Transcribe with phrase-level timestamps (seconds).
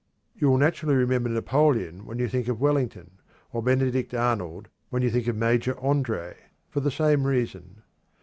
[0.35, 3.19] You will naturally remember Napoleon when you think of Wellington,
[3.51, 6.33] or Benedict Arnold when you think of Major André,
[6.71, 7.83] for the same reason.